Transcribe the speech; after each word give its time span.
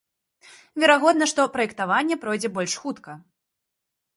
Верагодна, 0.83 1.27
што 1.33 1.45
праектаванне 1.57 2.15
пройдзе 2.25 2.49
больш 2.57 2.73
хутка. 2.85 3.11